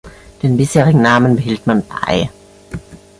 [0.41, 2.31] Den bisherigen Namen behielt man bei.